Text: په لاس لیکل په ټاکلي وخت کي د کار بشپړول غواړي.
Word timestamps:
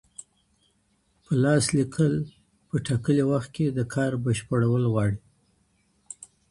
په 1.23 1.31
لاس 1.43 1.65
لیکل 1.77 2.13
په 2.67 2.75
ټاکلي 2.87 3.23
وخت 3.31 3.49
کي 3.55 3.65
د 3.69 3.79
کار 3.93 4.11
بشپړول 4.25 4.83
غواړي. 4.91 5.17